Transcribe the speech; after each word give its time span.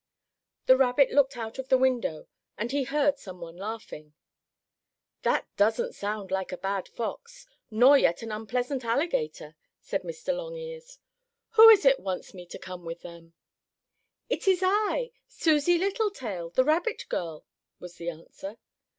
The 0.65 0.77
rabbit 0.77 1.11
looked 1.11 1.37
out 1.37 1.59
of 1.59 1.69
the 1.69 1.77
window 1.77 2.25
and 2.57 2.71
he 2.71 2.85
heard 2.85 3.19
some 3.19 3.39
one 3.39 3.55
laughing. 3.55 4.15
"That 5.21 5.47
doesn't 5.57 5.93
sound 5.93 6.31
like 6.31 6.51
a 6.51 6.57
bad 6.57 6.87
fox, 6.87 7.45
nor 7.69 7.99
yet 7.99 8.23
an 8.23 8.31
unpleasant 8.31 8.83
alligator," 8.83 9.55
said 9.79 10.01
Mr. 10.01 10.35
Longears. 10.35 10.97
"Who 11.51 11.69
is 11.69 11.85
it 11.85 11.99
wants 11.99 12.33
me 12.33 12.47
to 12.47 12.57
come 12.57 12.83
with 12.83 13.01
them?" 13.03 13.33
"It 14.27 14.47
is 14.47 14.61
I 14.63 15.11
Susie 15.27 15.77
Littletail, 15.77 16.49
the 16.49 16.63
rabbit 16.63 17.05
girl," 17.07 17.45
was 17.79 17.97
the 17.97 18.09
answer. 18.09 18.57